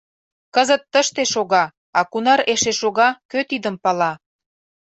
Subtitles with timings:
[0.55, 1.63] Кызыт тыште шога,
[1.99, 4.11] а кунар эше шога, кӧ тидым пала.